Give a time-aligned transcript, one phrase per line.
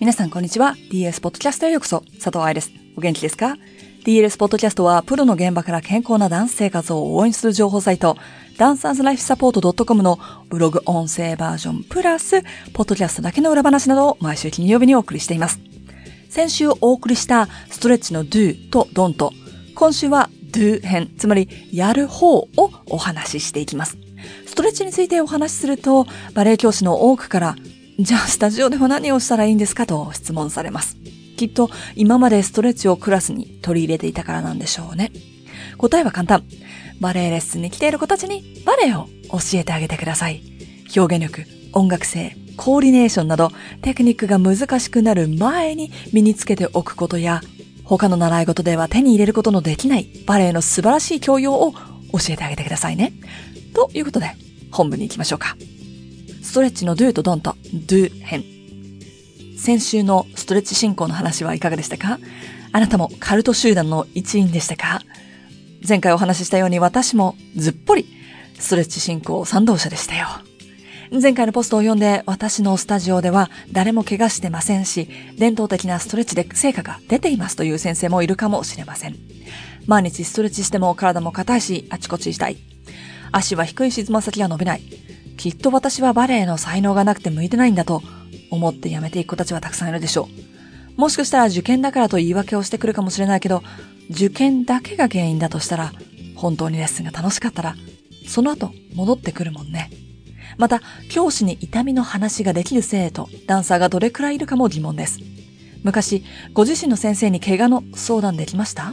[0.00, 0.76] 皆さんこんにちは。
[0.90, 2.02] DS ポッドキャストへようこそ。
[2.14, 2.72] 佐藤愛です。
[2.96, 3.58] お元気ですか
[4.02, 8.16] ?DS ポッドキャストはプロの現場から健康なダンス生活を応援する情報サイト、
[8.56, 10.18] ダンサーズライフサポート .com の
[10.48, 12.40] ブログ音声バージョンプラス、
[12.72, 15.60] ポッドキャストだけの裏話などを毎週金曜日にお送りしています。
[16.30, 19.28] 先週お送りしたストレッチの do と don't。
[19.74, 22.48] 今週は do 編、つまりやる方を
[22.86, 23.98] お話ししていきます。
[24.46, 27.56] ストレッチについてお話しすると、バレエ教師の多くから
[27.98, 30.96] じゃあスタジオでは何をしたらいいんですかと質問されます。
[31.36, 35.10] きっと今までストレッチをクラスに取り入れていたからなんでしょうね。
[35.78, 36.44] 答えは簡単。
[37.00, 40.42] バレエレッスンに来ている子たちにバレエを教えてあげてください。
[40.94, 47.40] 表現力、音楽性、コーディネーションなどテクニックが難しくなる前に身につけておくことや
[47.84, 53.14] 他の習い事では手に入れることのできないバレエの素晴らしい教養を教えてあげてくださいね。
[53.72, 54.32] ということで
[54.70, 55.56] 本部に行きましょうか。
[56.42, 58.44] ストレッチの do と don't、do 編。
[59.58, 62.18] 先週のストレッチ進行の話はいかがでしたか？
[62.72, 65.00] あなたもカルト集団の一員でしたか？
[65.86, 68.06] 前回お話ししたように私もずっぽり
[68.58, 70.26] ストレッチ進行賛同者でしたよ。
[71.12, 79.16] 前回のポストを読んで私のスタジオでは誰も怪我してませんし、伝統的なストレッチで成果が出ていますという先生もいるかもしれません。
[79.86, 82.56] 毎日ストレッチしても体も硬いし、あちこち痛い。
[83.32, 84.82] 足は低いしつま先が伸びない。
[85.40, 88.02] きっと私はバレエの才能がなくて向いてないんだと
[88.50, 90.28] 思って辞めていく子たちはたくさんいるでしょ
[90.98, 91.00] う。
[91.00, 93.62] もしかしたら受験だからと言い訳をしてくるかもしれないけど、
[94.10, 95.94] 受験だけが原因だとしたら、
[96.36, 97.74] 本当にレッスンが楽しかったら、
[98.28, 99.88] その後戻ってくるもんね。
[100.58, 105.20] また、教師に痛みの話ができる生徒、ダンサーがどれくらいいるかも疑問です。
[105.84, 108.92] 昔、ご自身の先生に怪我の相談できました？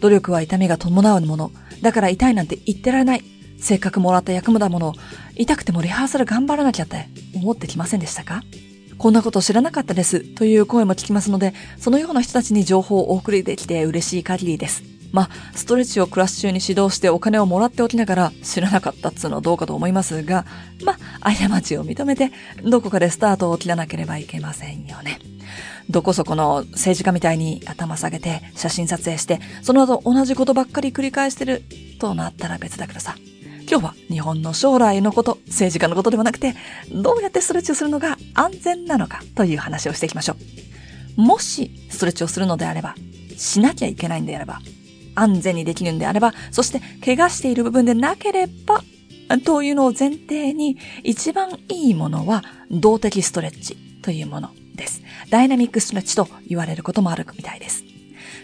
[0.00, 1.52] 努力は痛みが伴うもの。
[1.82, 3.39] だから痛いなんて言ってられない。
[3.60, 4.94] せっかくもらった役務だもの、
[5.36, 8.42] 痛くてもリハーサル頑張らなきゃって思ってきませんでしたか？
[8.98, 14.82] こんなこと知らなかったですという声も聞きますので、そのような人たちに情報をお送りできて嬉しい限りです。
[15.12, 20.46] まあ、ストレッチをクラス中に指導してお金をもらっておきながら知らなかったっつうのはどうかと思いますが、
[20.84, 22.30] まあ、過ちを認めて、
[22.62, 25.18] どこかでスタートを切らなければいけませんよね。
[25.88, 31.64] どこそこの政治家みたいに頭下げて写真撮影して、その後同じことばっかり繰り返してる
[31.98, 33.16] となったら別だけどさ。
[33.70, 36.56] 今日は日本の将来のこと、政治家のことではなくて、
[36.90, 40.34] どうやってストレッチをするのが安全なのかという話をしていきましょ
[41.16, 41.20] う。
[41.20, 42.96] もしストレッチをするのであれば、
[43.36, 44.58] しなきゃいけないんであれば、
[45.14, 48.82] 安全にできるんであれば、そして怪我している部分でなければ、
[49.44, 52.42] というのを前提に、一番いいものは
[52.72, 55.00] 動的ストレッチというものです。
[55.28, 57.84] ダイナミックストレッチと言われることもあるみたいです。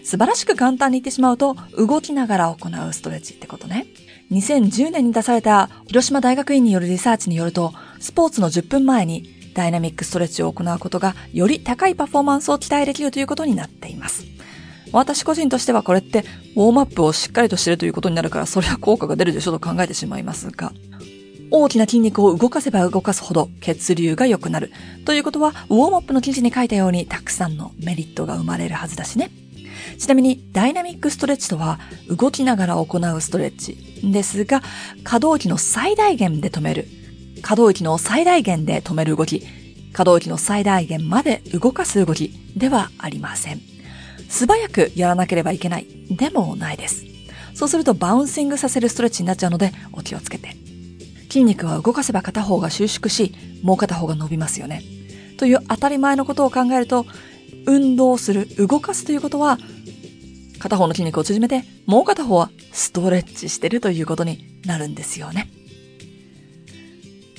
[0.04, 3.88] 素晴らしく簡単に言ってしまうと、動きながら行うストレッチってことね。
[4.30, 14.24] 2010年に出された広島大学院によるリサーチによると、スポーツの10分前にダイナミックストレッチを行うことがより高いパフォーマンスを期待できるということになっています。
[14.92, 20.72] 私個人としてはこれってウォームアップをしっかりとしてるということになるからそれは効果が出るでしょと考えてしまいますが、
[21.50, 24.72] 大きな筋肉を動かせば動かすほど血流が良くなる。
[25.04, 29.30] ということは、ウォームアップの記事に書いたようにたくさんのメリットが生まれるはずだしね。
[29.98, 34.62] ちなみに、ダイナミックストレッチとは、動きながら行うストレッチですが、
[35.04, 36.88] 可動域の最大限で止める。
[37.42, 39.42] 可動域の最大限で止める動き。
[39.92, 43.62] 可動域の最大限まで動かす動きではありません。
[44.28, 47.06] 素早くやらなければいけないでもないです。
[47.54, 50.54] そうするとバウンシングさせるストレッチになっちゃうのでお気をつけて。
[51.30, 54.82] 筋肉は動かせば片方が収縮し、もう片方が伸びますよね。
[55.38, 57.06] という当たり前のことを考えると、
[57.66, 59.58] 運動する、動かすということは、
[60.58, 65.50] 片方の筋肉を縮めて、もう片方はストレッチしてるということになるんですよね。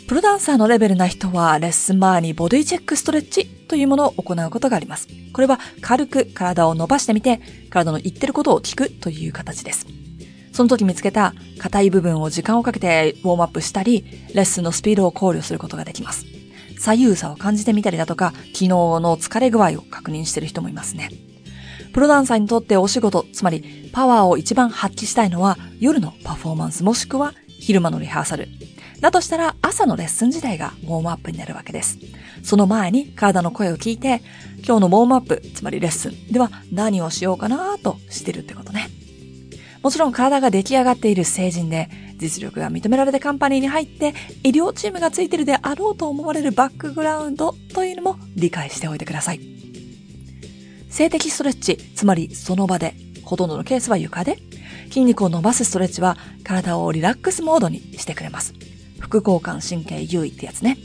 [0.08, 5.10] プロダンサーのレベルな人は、レッスン前にボディチェックストレッチというものを行うことがあります。
[5.34, 9.86] これは軽く体を伸ばしてみて、体の言ってることを聞くという形です。
[10.54, 16.26] その時見つけた硬い部分を時間をかけてウォームアップしたり、レッスンのスピードを考慮することができます。
[16.80, 21.10] 左右差を感じてみたりだとか、昨日の疲れ具合を確認している人もいますね。
[21.94, 28.48] プロダンサーにとってお仕事、つまりパワーを一番発揮したいのは夜のパフォーマンスもしくは昼間のリハーサル。
[29.00, 32.00] だとしたら朝のレッスン自体がウォームアップになるわけです。
[32.44, 34.22] その前に体の声を聞いて、
[34.66, 38.90] 今日のウォームアップ、つまりレッスンでは何をしようかなとしてるってことね。
[39.84, 44.14] もちろん体が出来上がっている成人で、実力が認められたカンパニーに入って、
[44.44, 49.57] 医療チームがついてるであろうと思われるバックグラウンドというのも理解しておいてください。
[50.90, 54.38] 静的ストレッチ、つまりその場で、ほとんどのケースは床で、
[54.90, 58.54] 筋肉を伸ばすストレッチは体をリラックスモードにしてくれます。
[59.00, 60.78] 副交感神経優位ってやつね。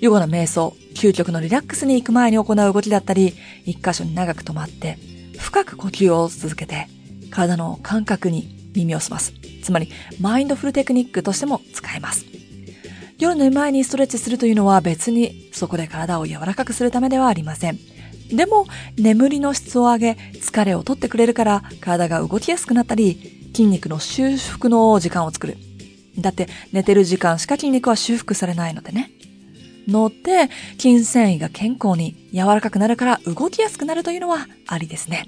[0.00, 3.34] ヨガの瞑想、究極のリラックスに行く前に行う動きだったり、
[3.64, 4.98] 一箇所に長く止まって、
[5.38, 6.88] 深く呼吸を続けて、
[7.30, 9.32] 体の感覚に耳を澄ます。
[9.62, 9.88] つまり、
[10.20, 12.26] マインドフルテクニックとしても使えます。
[13.18, 17.78] 夜寝る前にストレッチするというのは別にそこで体を柔らかくするためではありません。
[18.32, 25.56] でも、眠りの質を上げ、疲れを取ってくれるから体が動きやすくなったり、筋肉の修復の時間を作る。
[26.18, 29.10] だって寝てる時間しか筋肉は修復されないのでね。
[29.88, 30.48] ので、
[30.78, 35.26] 筋繊維が健康に柔らかくなるから動きやすくなるというのはありですね。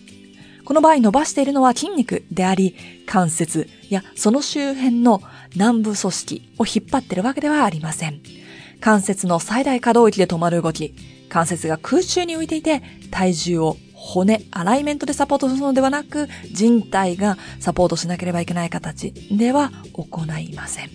[0.65, 2.75] この場合伸ばしているのは筋肉であり、
[3.07, 5.21] 関節やその周辺の
[5.57, 8.21] 軟部組織を引っ張ってるわけではありません。
[8.85, 10.95] 関節の最大可動域で止まる動き、
[11.31, 20.91] 関節が空中に浮いていて体重を骨、アライメントでサポートするのではなく、人体がサポートしなければいけない形では行いません。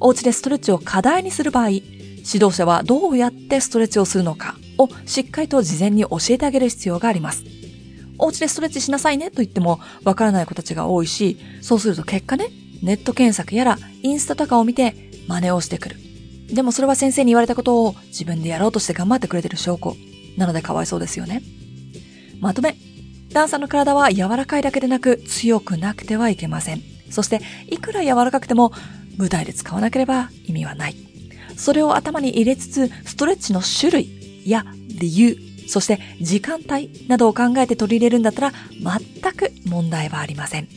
[0.00, 1.84] お家でストレッチを課題にする場合、指
[2.18, 7.42] 導者はどうやってストレッチをするのかをしっかりと事前に教えてあげる必要があります。
[8.18, 12.50] お家でストレッチしなさいねと言ってもわからない子たちが多いし、そうすると結果ね、
[12.82, 14.94] ネット検索やらインスタとかを見て
[15.26, 16.07] 真似をしてくる。
[16.52, 19.96] でもそれは先生に言われたことを自分でやろうとして頑張ってくれてる証拠。
[20.36, 21.42] なのでかわいそうですよね。
[22.40, 22.76] まとめ。
[23.32, 26.82] ダンサーの体は柔らかいだけでなく強くなくてはいけません。
[27.10, 28.72] そして、いくら柔らかくても
[29.18, 30.96] 舞台で使わなければ意味はない。
[31.56, 34.64] それを頭に入れつつ、ストレッチの種類や
[34.98, 35.36] 理由、
[35.68, 40.68] そして時間帯などを考えて取り入れるんだったら全く問題はありません。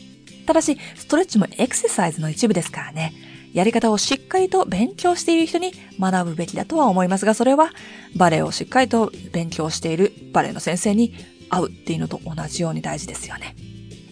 [0.44, 3.14] ただし、ストレッチもエクササイズの一部ですからね。
[3.52, 7.70] やり方をしっかりと勉強している人に学ぶべきだとは思いますが、それは
[8.16, 11.14] バレエをしっかりと勉強しているバレエの先生に
[11.50, 13.54] 会うっていうのと同じように大事ですよね。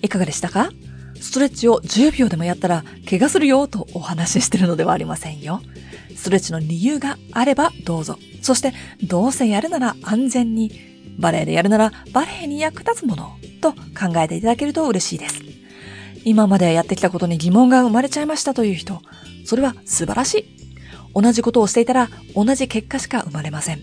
[0.03, 0.71] いかがでしたか？
[1.21, 5.61] ストレッチを10秒でもやったら怪我するよとお話ししてるのではありませんよ。
[6.17, 8.19] ストレッチの理由があればどうぞ。
[8.43, 8.73] そして
[9.03, 10.73] どうせやるなら安全に、
[11.19, 15.50] バレエでやるならバレエに役立つものと考えていただけると嬉しいです。
[16.25, 19.01] 今までやってきたことに疑問が生まれちゃいましたという人、
[19.45, 20.45] それは素晴らしい。
[21.15, 23.81] 同じことをしていたら同じ結果しか生まれません。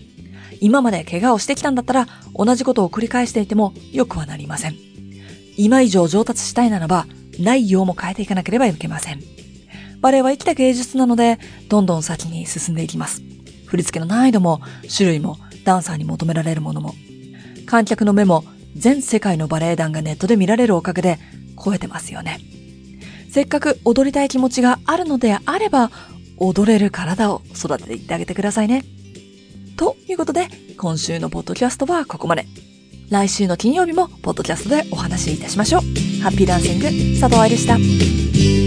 [0.60, 4.76] 今まで怪我をしてきたんだったら同じことを繰り返していても良くはなりません。
[5.56, 7.06] 今以上上達したいならば
[7.38, 9.20] 内容も変えていかなければいけません。
[10.00, 11.38] バレエは生きた芸術なので
[11.68, 13.22] どんどん先に進んでいきます。
[13.66, 14.60] 振り付けの難易度も
[14.96, 16.94] 種類もダンサーに求められるものも
[17.66, 18.44] 観客の目も
[18.74, 21.18] 全世界のバレエ団がネットで見られるおかげで
[21.62, 22.40] 超えてますよね。
[23.30, 25.90] せっかく踊りたい気持ちがあるのであれば、
[26.38, 28.84] 踊れる体を育てていってあげてくださいね。
[29.76, 32.46] ということで、今週のポッドキャストはここまで。
[33.10, 35.80] 来週の金曜日もポッドキャストでお話しいたしましょう。
[36.22, 38.57] ハッピーダンシング、佐藤愛でした。